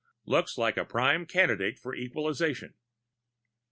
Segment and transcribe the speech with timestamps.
[0.25, 2.73] Looks like a prime candidate for equalization.